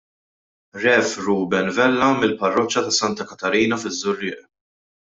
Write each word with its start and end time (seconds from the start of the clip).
Rev. 0.83 1.11
Reuben 1.25 1.69
Vella 1.77 2.09
mill-parroċċa 2.23 2.87
ta' 2.89 2.97
Santa 3.01 3.31
Katarina 3.35 3.83
fiż-Żurrieq. 3.87 4.45